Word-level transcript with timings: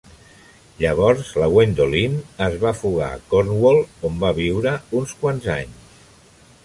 Llavors 0.83 1.27
la 1.41 1.49
Gwendolen 1.51 2.15
es 2.45 2.57
va 2.63 2.73
fugar 2.79 3.11
a 3.17 3.21
Cornwall, 3.35 3.83
on 4.09 4.17
va 4.25 4.35
viure 4.41 4.75
uns 5.03 5.15
quants 5.23 5.51
anys. 5.59 6.01